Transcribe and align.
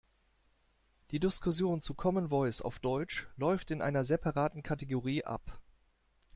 Die 1.11 1.19
Diskussion 1.19 1.83
zu 1.83 1.93
Common 1.93 2.31
Voice 2.31 2.63
auf 2.63 2.79
Deutsch 2.79 3.27
läuft 3.37 3.69
in 3.69 3.83
einer 3.83 4.03
separaten 4.03 4.63
Kategorie 4.63 5.23
ab. 5.25 5.61